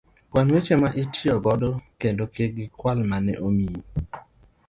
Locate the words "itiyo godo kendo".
1.03-2.23